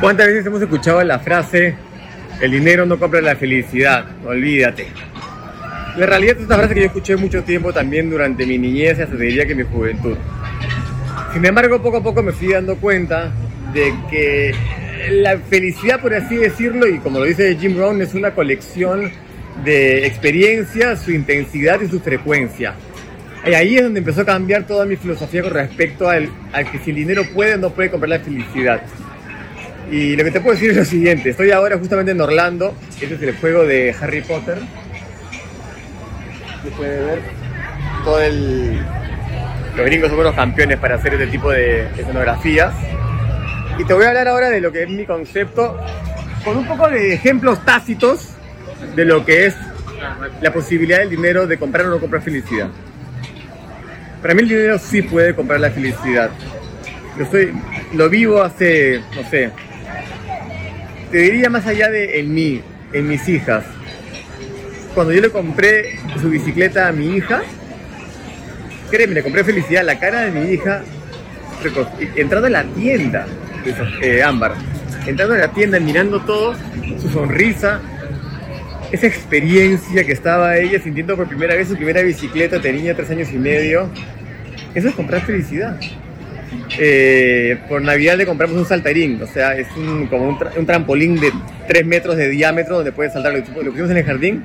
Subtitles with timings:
[0.00, 1.76] ¿Cuántas veces hemos escuchado la frase,
[2.40, 4.88] el dinero no compra la felicidad, olvídate?
[5.96, 9.02] La realidad es una frase que yo escuché mucho tiempo también durante mi niñez y
[9.02, 10.16] hasta diría que mi juventud.
[11.32, 13.30] Sin embargo, poco a poco me fui dando cuenta
[13.72, 14.54] de que
[15.10, 19.10] la felicidad, por así decirlo, y como lo dice Jim Brown, es una colección
[19.64, 22.74] de experiencias, su intensidad y su frecuencia.
[23.46, 26.78] Y ahí es donde empezó a cambiar toda mi filosofía con respecto al, al que
[26.78, 28.82] si el dinero puede o no puede comprar la felicidad.
[29.92, 33.14] Y lo que te puedo decir es lo siguiente, estoy ahora justamente en Orlando, este
[33.14, 34.56] es el juego de Harry Potter.
[36.64, 37.20] Se puede ver
[38.02, 38.80] todo el...
[39.76, 42.72] Los gringos son unos campeones para hacer este tipo de escenografías.
[43.78, 45.78] Y te voy a hablar ahora de lo que es mi concepto,
[46.42, 48.30] con un poco de ejemplos tácitos
[48.96, 49.54] de lo que es
[50.40, 52.68] la posibilidad del dinero de comprar o no comprar felicidad.
[54.22, 56.30] Para mí el dinero sí puede comprar la felicidad.
[57.18, 57.52] Yo soy,
[57.92, 59.52] lo vivo hace, no sé,
[61.12, 62.62] te diría más allá de en mí,
[62.94, 63.64] en mis hijas.
[64.94, 67.42] Cuando yo le compré su bicicleta a mi hija,
[68.90, 70.82] créeme, le compré felicidad, la cara de mi hija,
[72.16, 73.26] entrando en la tienda,
[74.00, 74.54] eh, Ámbar,
[75.06, 76.54] entrando en la tienda, mirando todo,
[76.98, 77.80] su sonrisa,
[78.90, 83.30] esa experiencia que estaba ella sintiendo por primera vez su primera bicicleta, tenía tres años
[83.32, 83.90] y medio,
[84.74, 85.78] eso es comprar felicidad.
[86.78, 91.30] Eh, por Navidad le compramos un saltarín, o sea, es un, como un, trampolín de
[91.68, 93.32] 3 metros de diámetro donde puedes saltar.
[93.32, 94.44] Lo, lo pusimos en el jardín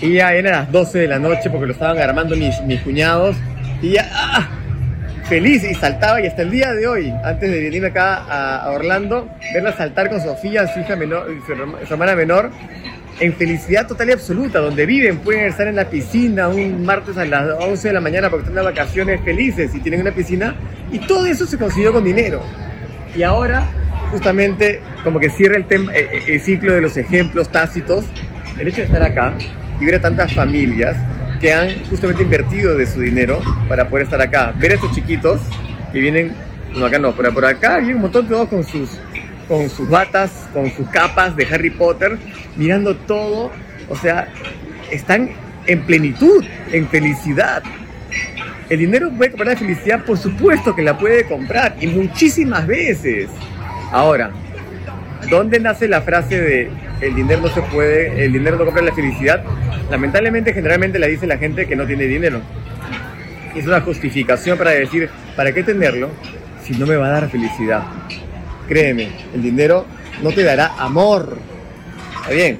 [0.00, 3.36] y ya eran las 12 de la noche porque lo estaban armando mis, mis cuñados
[3.82, 4.48] y ya ¡ah!
[5.30, 9.28] feliz y saltaba y hasta el día de hoy, antes de venirme acá a, Orlando,
[9.54, 11.28] verla saltar con Sofía, su hija menor,
[11.86, 12.50] su hermana menor,
[13.20, 17.24] en felicidad total y absoluta, donde viven, pueden estar en la piscina un martes a
[17.26, 20.56] las 11 de la mañana porque están de vacaciones felices y tienen una piscina,
[20.90, 22.42] y todo eso se consiguió con dinero.
[23.14, 23.68] Y ahora,
[24.10, 28.06] justamente, como que cierra eh, eh, el ciclo de los ejemplos tácitos,
[28.58, 29.34] el hecho de estar acá
[29.78, 30.96] y ver a tantas familias
[31.40, 35.40] que han justamente invertido de su dinero para poder estar acá, ver a estos chiquitos
[35.92, 36.32] que vienen,
[36.74, 38.98] no acá no, pero por acá vienen un montón todos con sus
[39.50, 42.16] con sus batas, con sus capas de Harry Potter,
[42.54, 43.50] mirando todo.
[43.88, 44.28] O sea,
[44.92, 45.30] están
[45.66, 47.60] en plenitud, en felicidad.
[48.68, 53.28] El dinero puede comprar la felicidad, por supuesto que la puede comprar, y muchísimas veces.
[53.90, 54.30] Ahora,
[55.28, 58.94] ¿dónde nace la frase de el dinero no se puede, el dinero no compra la
[58.94, 59.42] felicidad?
[59.90, 62.40] Lamentablemente, generalmente la dice la gente que no tiene dinero.
[63.56, 66.08] Es una justificación para decir, ¿para qué tenerlo
[66.62, 67.82] si no me va a dar felicidad?
[68.70, 69.84] Créeme, el dinero
[70.22, 71.38] no te dará amor.
[72.20, 72.58] Está bien,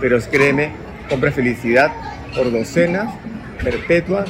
[0.00, 0.70] pero créeme,
[1.10, 1.90] compra felicidad
[2.32, 3.12] por docenas,
[3.60, 4.24] perpetua,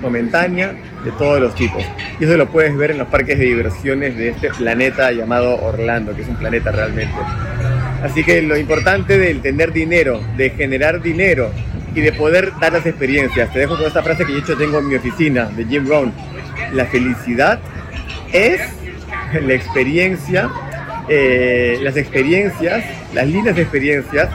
[0.00, 0.74] momentánea,
[1.04, 1.84] de todos los tipos.
[2.18, 6.12] Y eso lo puedes ver en los parques de diversiones de este planeta llamado Orlando,
[6.12, 7.14] que es un planeta realmente.
[8.02, 11.52] Así que lo importante de tener dinero, de generar dinero
[11.94, 13.52] y de poder dar las experiencias.
[13.52, 16.12] Te dejo con esta frase que yo tengo en mi oficina de Jim Brown.
[16.72, 17.60] La felicidad
[18.32, 18.60] es
[19.42, 20.50] la experiencia,
[21.08, 22.84] eh, las experiencias,
[23.14, 24.28] las líneas de experiencias,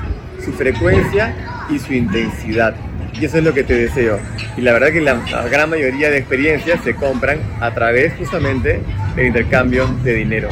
[0.44, 1.34] su frecuencia
[1.70, 2.76] y su intensidad.
[3.14, 4.20] Y eso es lo que te deseo.
[4.58, 5.14] Y la verdad que la,
[5.50, 8.82] gran mayoría de experiencias se compran a través justamente
[9.16, 10.50] del intercambio de dinero.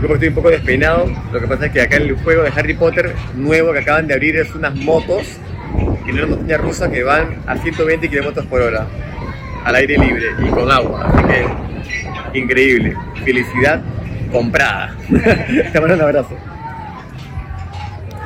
[0.00, 2.50] Yo estoy un poco despeinado, lo que pasa es que acá en el juego de
[2.56, 5.38] Harry Potter nuevo que acaban de abrir es unas motos
[6.08, 8.86] en una montaña rusa que van a 120 km por hora
[9.64, 11.06] al aire libre y con agua.
[11.06, 11.71] Así que
[12.34, 12.96] increíble.
[13.24, 13.82] Felicidad
[14.30, 14.94] comprada.
[15.72, 16.36] Te mando un abrazo.